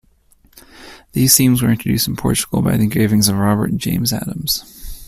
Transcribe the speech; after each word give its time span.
These 1.11 1.35
themes 1.37 1.61
were 1.61 1.69
introduced 1.69 2.07
in 2.07 2.15
Portugal 2.15 2.63
by 2.63 2.75
the 2.75 2.81
engravings 2.81 3.27
of 3.29 3.37
Robert 3.37 3.69
and 3.69 3.79
James 3.79 4.11
Adams. 4.11 4.63